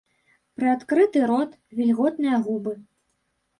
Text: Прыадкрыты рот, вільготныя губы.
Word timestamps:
Прыадкрыты 0.59 1.19
рот, 1.33 1.53
вільготныя 1.81 2.43
губы. 2.51 2.77